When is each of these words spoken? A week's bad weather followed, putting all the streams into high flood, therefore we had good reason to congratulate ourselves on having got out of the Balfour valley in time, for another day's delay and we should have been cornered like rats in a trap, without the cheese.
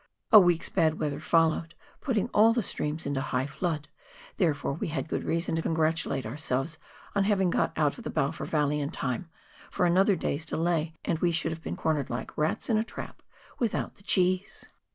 A 0.31 0.39
week's 0.39 0.67
bad 0.67 0.99
weather 0.99 1.19
followed, 1.19 1.75
putting 1.99 2.27
all 2.29 2.53
the 2.53 2.63
streams 2.63 3.05
into 3.05 3.21
high 3.21 3.45
flood, 3.45 3.87
therefore 4.37 4.73
we 4.73 4.87
had 4.87 5.07
good 5.07 5.23
reason 5.23 5.55
to 5.55 5.61
congratulate 5.61 6.25
ourselves 6.25 6.79
on 7.13 7.25
having 7.25 7.51
got 7.51 7.71
out 7.77 7.99
of 7.99 8.03
the 8.03 8.09
Balfour 8.09 8.47
valley 8.47 8.79
in 8.79 8.89
time, 8.89 9.29
for 9.69 9.85
another 9.85 10.15
day's 10.15 10.43
delay 10.43 10.95
and 11.05 11.19
we 11.19 11.31
should 11.31 11.51
have 11.51 11.61
been 11.61 11.77
cornered 11.77 12.09
like 12.09 12.35
rats 12.35 12.67
in 12.67 12.79
a 12.79 12.83
trap, 12.83 13.21
without 13.59 13.93
the 13.93 14.01
cheese. 14.01 14.67